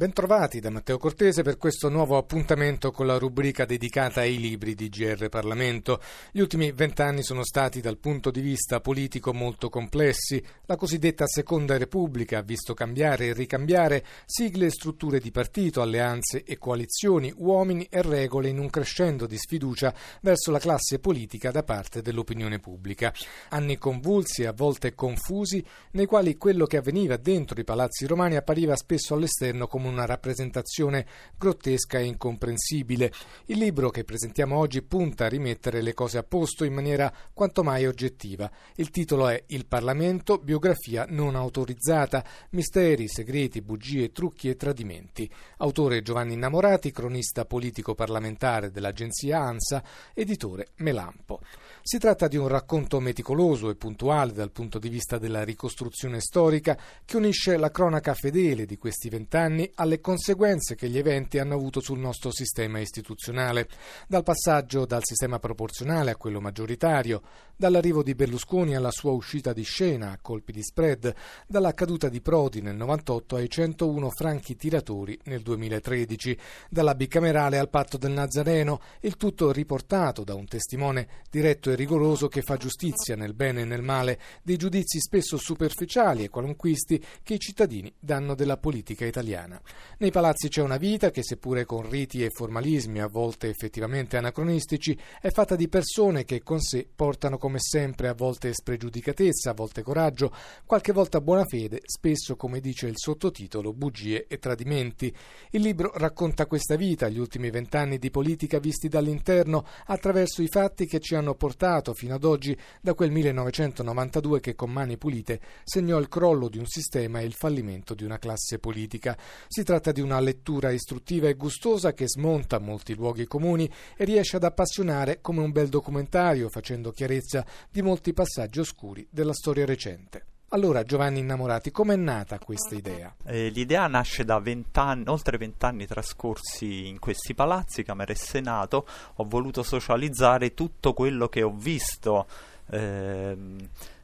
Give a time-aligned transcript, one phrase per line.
[0.00, 4.88] Bentrovati da Matteo Cortese per questo nuovo appuntamento con la rubrica dedicata ai libri di
[4.88, 6.00] GR Parlamento.
[6.32, 10.42] Gli ultimi vent'anni sono stati dal punto di vista politico molto complessi.
[10.64, 16.44] La cosiddetta Seconda Repubblica ha visto cambiare e ricambiare sigle e strutture di partito, alleanze
[16.44, 21.62] e coalizioni, uomini e regole in un crescendo di sfiducia verso la classe politica da
[21.62, 23.12] parte dell'opinione pubblica.
[23.50, 28.36] Anni convulsi e a volte confusi, nei quali quello che avveniva dentro i palazzi romani
[28.36, 33.12] appariva spesso all'esterno come una rappresentazione grottesca e incomprensibile.
[33.46, 37.62] Il libro che presentiamo oggi punta a rimettere le cose a posto in maniera quanto
[37.62, 38.50] mai oggettiva.
[38.76, 45.30] Il titolo è Il Parlamento, biografia non autorizzata, misteri, segreti, bugie, trucchi e tradimenti.
[45.58, 49.82] Autore Giovanni Innamorati, cronista politico parlamentare dell'agenzia ANSA,
[50.14, 51.40] editore Melampo.
[51.82, 56.78] Si tratta di un racconto meticoloso e puntuale dal punto di vista della ricostruzione storica
[57.04, 61.80] che unisce la cronaca fedele di questi vent'anni alle conseguenze che gli eventi hanno avuto
[61.80, 63.66] sul nostro sistema istituzionale,
[64.06, 67.22] dal passaggio dal sistema proporzionale a quello maggioritario,
[67.56, 71.14] dall'arrivo di Berlusconi alla sua uscita di scena a colpi di spread,
[71.46, 77.70] dalla caduta di Prodi nel 98 ai 101 franchi tiratori nel 2013, dalla bicamerale al
[77.70, 83.16] patto del Nazareno, il tutto riportato da un testimone diretto e rigoroso che fa giustizia
[83.16, 88.34] nel bene e nel male dei giudizi spesso superficiali e qualunquisti che i cittadini danno
[88.34, 89.58] della politica italiana.
[89.98, 94.98] Nei palazzi c'è una vita che, seppure con riti e formalismi a volte effettivamente anacronistici,
[95.20, 99.82] è fatta di persone che con sé portano come sempre a volte spregiudicatezza, a volte
[99.82, 100.32] coraggio,
[100.64, 105.14] qualche volta buona fede, spesso, come dice il sottotitolo, bugie e tradimenti.
[105.50, 110.86] Il libro racconta questa vita, gli ultimi vent'anni di politica visti dall'interno, attraverso i fatti
[110.86, 115.98] che ci hanno portato fino ad oggi da quel 1992 che con mani pulite segnò
[115.98, 119.16] il crollo di un sistema e il fallimento di una classe politica.
[119.46, 124.36] Si tratta di una lettura istruttiva e gustosa che smonta molti luoghi comuni e riesce
[124.36, 130.24] ad appassionare come un bel documentario, facendo chiarezza di molti passaggi oscuri della storia recente.
[130.52, 133.14] Allora, Giovanni Innamorati, com'è nata questa idea?
[133.24, 138.84] Eh, l'idea nasce da vent'anni, oltre vent'anni trascorsi in questi palazzi, Camera e Senato.
[139.16, 142.26] Ho voluto socializzare tutto quello che ho visto.
[142.70, 143.58] Ehm,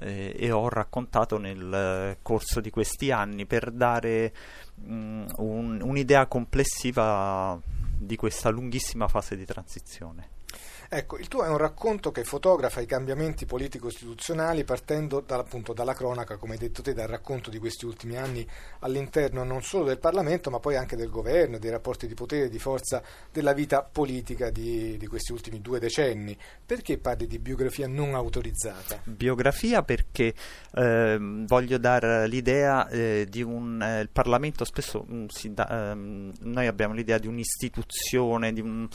[0.00, 4.32] eh, e ho raccontato nel eh, corso di questi anni per dare
[4.74, 7.60] mh, mm, un, un'idea complessiva
[7.98, 10.36] di questa lunghissima fase di transizione.
[10.90, 16.38] Ecco, il tuo è un racconto che fotografa i cambiamenti politico-istituzionali partendo appunto, dalla cronaca,
[16.38, 18.46] come hai detto te, dal racconto di questi ultimi anni
[18.78, 22.48] all'interno non solo del Parlamento, ma poi anche del governo, dei rapporti di potere e
[22.48, 26.34] di forza della vita politica di, di, questi ultimi due decenni.
[26.64, 29.02] Perché parli di biografia non autorizzata?
[29.04, 30.32] Biografia perché
[30.72, 33.82] eh, voglio dare l'idea eh, di un...
[33.82, 38.88] Eh, il Parlamento spesso mm, da, ehm, noi abbiamo l'idea di un'istituzione, di un,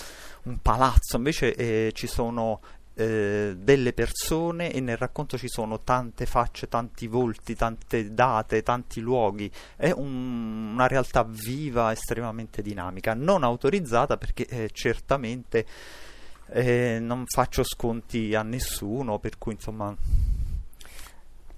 [0.45, 1.53] un palazzo, invece
[1.91, 2.61] ci sono
[2.95, 9.01] eh, delle persone e nel racconto ci sono tante facce, tanti volti, tante date, tanti
[9.01, 9.51] luoghi.
[9.75, 15.65] È un, una realtà viva, estremamente dinamica, non autorizzata perché eh, certamente
[16.49, 19.95] eh, non faccio sconti a nessuno, per cui insomma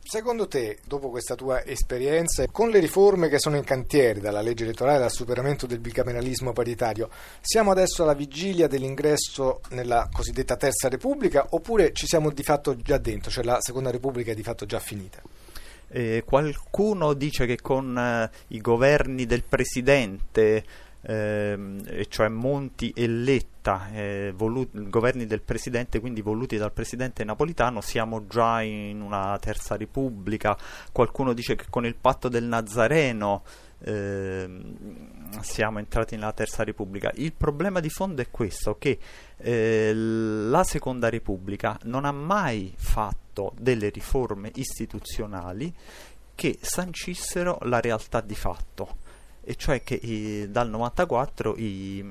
[0.08, 4.64] Secondo te, dopo questa tua esperienza, con le riforme che sono in cantiere, dalla legge
[4.64, 7.10] elettorale al superamento del bicameralismo paritario,
[7.42, 13.00] siamo adesso alla vigilia dell'ingresso nella cosiddetta Terza Repubblica oppure ci siamo di fatto già
[13.00, 15.24] dentro, cioè la Seconda Repubblica è di fatto già finita?
[15.88, 20.64] Eh, qualcuno dice che con eh, i governi del Presidente
[21.08, 27.82] eh, cioè Monti e Letta, eh, voluti, governi del Presidente, quindi voluti dal Presidente Napolitano,
[27.82, 30.58] siamo già in una terza repubblica.
[30.92, 33.44] Qualcuno dice che con il patto del Nazareno
[33.84, 34.50] eh,
[35.42, 37.12] siamo entrati nella terza repubblica.
[37.16, 38.98] Il problema di fondo è questo, che
[39.38, 45.72] eh, la seconda repubblica non ha mai fatto delle riforme istituzionali
[46.34, 49.04] che sancissero la realtà di fatto
[49.46, 52.04] e cioè che eh, dal 94 i,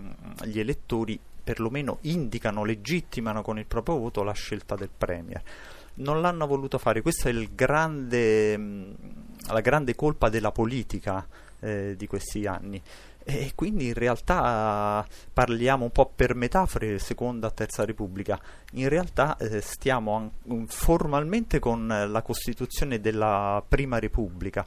[0.44, 5.42] gli elettori perlomeno indicano, legittimano con il proprio voto la scelta del Premier.
[5.96, 8.56] Non l'hanno voluto fare, questa è grande,
[9.48, 11.26] la grande colpa della politica
[11.60, 12.80] eh, di questi anni.
[13.26, 18.38] e quindi in realtà parliamo un po' per metafore seconda terza repubblica
[18.72, 24.66] in realtà eh, stiamo an- formalmente con la costituzione della prima repubblica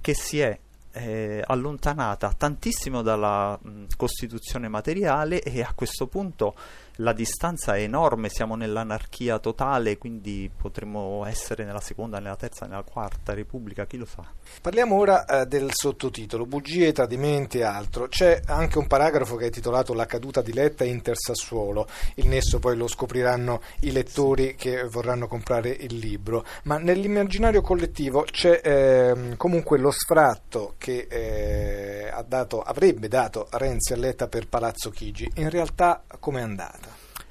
[0.00, 0.56] che si è
[0.98, 6.54] eh, allontanata tantissimo dalla mh, Costituzione materiale e a questo punto
[7.00, 12.82] la distanza è enorme, siamo nell'anarchia totale, quindi potremmo essere nella seconda, nella terza, nella
[12.82, 14.24] quarta Repubblica, chi lo sa.
[14.60, 18.08] Parliamo ora eh, del sottotitolo, bugie, tradimenti e altro.
[18.08, 21.86] C'è anche un paragrafo che è titolato La caduta di Letta Inter Sassuolo.
[22.16, 28.22] Il nesso poi lo scopriranno i lettori che vorranno comprare il libro, ma nell'immaginario collettivo
[28.22, 34.90] c'è eh, comunque lo sfratto che eh, dato, avrebbe dato Renzi a Letta per Palazzo
[34.90, 35.30] Chigi.
[35.36, 36.87] In realtà com'è andata?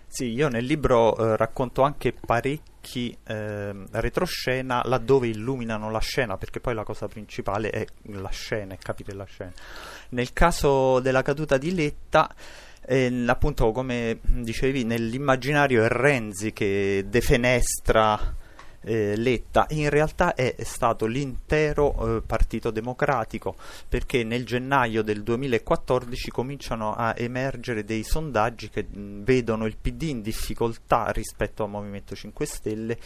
[0.08, 6.60] Sì, io nel libro eh, racconto anche parecchi eh, retroscena laddove illuminano la scena, perché
[6.60, 9.52] poi la cosa principale è la scena, è capire la scena.
[10.10, 12.34] Nel caso della caduta di Letta,
[12.86, 18.37] eh, appunto come dicevi, nell'immaginario è Renzi che defenestra
[18.88, 23.56] eh, Letta, in realtà è stato l'intero eh, Partito Democratico,
[23.88, 30.04] perché nel gennaio del 2014 cominciano a emergere dei sondaggi che mh, vedono il PD
[30.04, 32.98] in difficoltà rispetto al Movimento 5 Stelle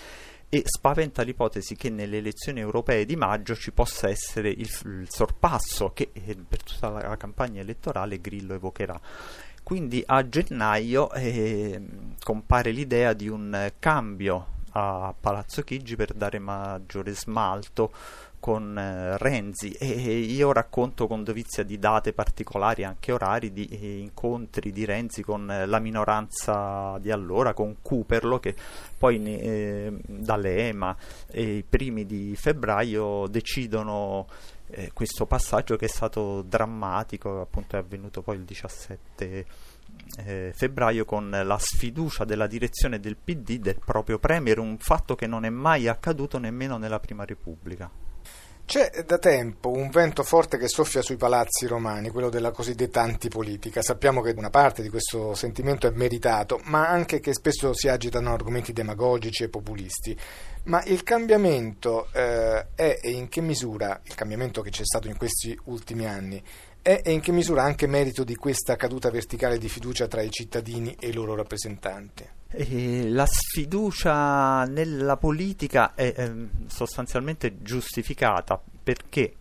[0.50, 5.92] e spaventa l'ipotesi che nelle elezioni europee di maggio ci possa essere il, il sorpasso
[5.94, 9.00] che eh, per tutta la, la campagna elettorale Grillo evocherà.
[9.64, 11.82] Quindi a gennaio eh,
[12.24, 17.92] compare l'idea di un cambio a Palazzo Chigi per dare maggiore smalto
[18.42, 19.72] con eh, Renzi.
[19.72, 19.88] E
[20.18, 25.50] io racconto con dovizia di date particolari, anche orari, di eh, incontri di Renzi con
[25.50, 28.54] eh, la minoranza di allora, con Cooperlo che
[28.98, 30.96] poi eh, dalle EMA
[31.34, 34.28] i primi di febbraio decidono
[34.72, 39.46] eh, questo passaggio che è stato drammatico, appunto è avvenuto poi il 17
[40.18, 45.28] eh, febbraio con la sfiducia della direzione del PD del proprio Premier, un fatto che
[45.28, 48.11] non è mai accaduto nemmeno nella Prima Repubblica.
[48.66, 53.82] C'è da tempo un vento forte che soffia sui palazzi romani, quello della cosiddetta antipolitica.
[53.82, 58.32] Sappiamo che una parte di questo sentimento è meritato, ma anche che spesso si agitano
[58.32, 60.18] argomenti demagogici e populisti.
[60.64, 65.18] Ma il cambiamento eh, è e in che misura, il cambiamento che c'è stato in
[65.18, 66.42] questi ultimi anni,
[66.82, 70.32] è e in che misura anche merito di questa caduta verticale di fiducia tra i
[70.32, 72.28] cittadini e i loro rappresentanti?
[72.54, 79.36] La sfiducia nella politica è eh, sostanzialmente giustificata perché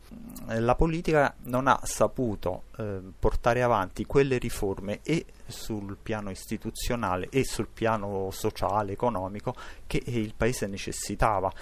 [0.49, 7.29] eh, la politica non ha saputo eh, portare avanti quelle riforme e sul piano istituzionale
[7.31, 9.55] e sul piano sociale, economico
[9.87, 11.53] che il paese necessitava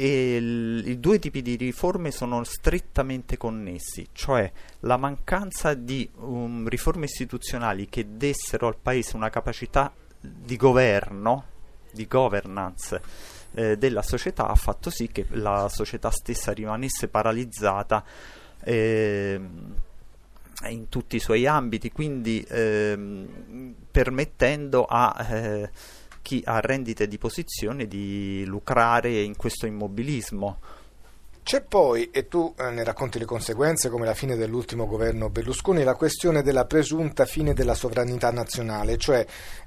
[0.00, 4.48] e i due tipi di riforme sono strettamente connessi, cioè
[4.80, 11.46] la mancanza di um, riforme istituzionali che dessero al Paese una capacità di governo,
[11.90, 13.00] di governance
[13.54, 18.04] eh, della società ha fatto sì che la società stessa rimanesse paralizzata
[18.62, 19.40] eh,
[20.68, 23.26] in tutti i suoi ambiti, quindi eh,
[23.90, 25.70] permettendo a eh,
[26.28, 30.58] chi ha rendite di posizione di lucrare in questo immobilismo.
[31.42, 35.82] C'è poi, e tu eh, ne racconti le conseguenze come la fine dell'ultimo governo Berlusconi,
[35.84, 39.24] la questione della presunta fine della sovranità nazionale, cioè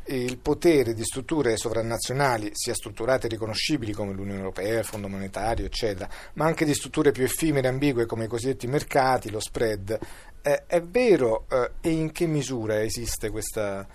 [0.09, 5.65] il potere di strutture sovranazionali, sia strutturate e riconoscibili come l'Unione Europea, il Fondo Monetario,
[5.65, 9.97] eccetera, ma anche di strutture più effimere e ambigue come i cosiddetti mercati, lo spread.
[10.43, 13.88] Eh, è vero eh, e in che misura esiste questa,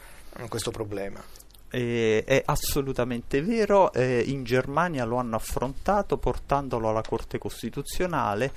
[0.49, 1.23] questo problema?
[1.69, 8.53] Eh, è assolutamente vero, eh, in Germania lo hanno affrontato portandolo alla Corte Costituzionale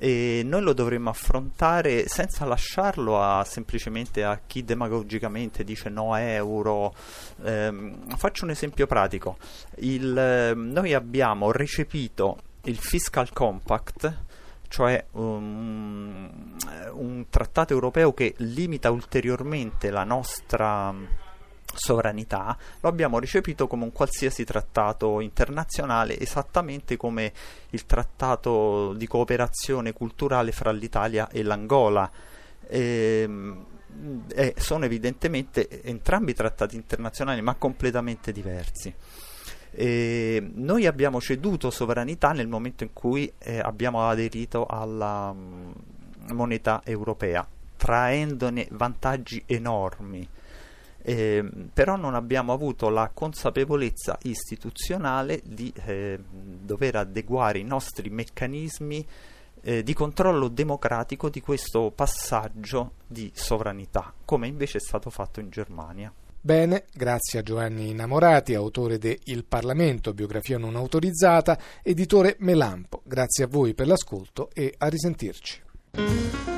[0.00, 6.94] e noi lo dovremmo affrontare senza lasciarlo a, semplicemente a chi demagogicamente dice no euro.
[7.42, 9.38] Eh, faccio un esempio pratico.
[9.78, 14.16] Il, ehm, noi abbiamo recepito il Fiscal Compact,
[14.68, 16.56] cioè um,
[16.92, 20.94] un trattato europeo che limita ulteriormente la nostra
[21.74, 27.32] sovranità, lo abbiamo recepito come un qualsiasi trattato internazionale, esattamente come
[27.70, 32.10] il trattato di cooperazione culturale fra l'Italia e l'Angola.
[32.68, 33.64] Ehm,
[34.34, 38.94] eh, sono evidentemente entrambi trattati internazionali, ma completamente diversi.
[39.70, 45.70] Eh, noi abbiamo ceduto sovranità nel momento in cui eh, abbiamo aderito alla mm,
[46.32, 47.46] moneta europea,
[47.76, 50.28] traendone vantaggi enormi
[51.02, 59.06] eh, però non abbiamo avuto la consapevolezza istituzionale di eh, dover adeguare i nostri meccanismi
[59.62, 65.50] eh, di controllo democratico di questo passaggio di sovranità, come invece è stato fatto in
[65.50, 66.12] Germania.
[66.40, 73.02] Bene, grazie a Giovanni Innamorati, autore de Il Parlamento, biografia non autorizzata, editore Melampo.
[73.04, 76.57] Grazie a voi per l'ascolto e a risentirci.